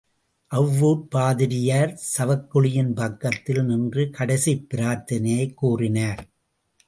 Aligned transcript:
அவ்வூர்ப் 0.51 1.11
பாதிரியார் 1.11 2.01
சவக்குழியின் 2.17 2.93
பக்கத்தில் 2.93 3.63
நின்று 3.63 4.09
கடைசிப் 4.09 4.67
பிரார்த்தனையைக் 4.73 5.53
கூறினார். 5.53 6.27